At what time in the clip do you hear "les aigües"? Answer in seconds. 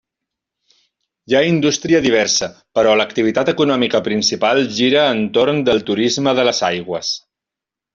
6.53-7.17